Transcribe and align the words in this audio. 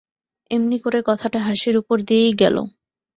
এমনি 0.51 0.77
করে 0.83 0.99
কথাটা 1.09 1.39
হাসির 1.47 1.75
উপর 1.81 1.97
দিয়েই 2.07 2.33
গেল। 2.41 2.55